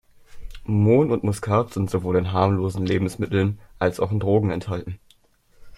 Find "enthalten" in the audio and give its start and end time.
4.49-4.97